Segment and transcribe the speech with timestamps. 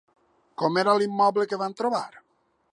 [0.61, 2.05] Com era l'immoble que van trobar?